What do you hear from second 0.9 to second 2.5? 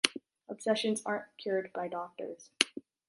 aren’t cured by doctors.